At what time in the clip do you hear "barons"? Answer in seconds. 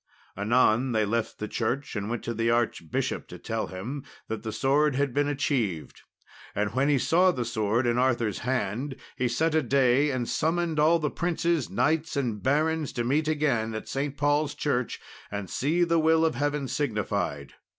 12.41-12.91